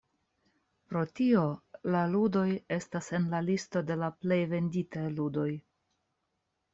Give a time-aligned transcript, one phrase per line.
[0.91, 1.41] Pro tio,
[1.95, 2.45] la ludoj
[2.77, 5.47] estas en la listo de la plej venditaj ludoj.